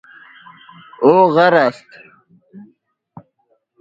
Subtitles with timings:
[1.05, 1.89] او غر است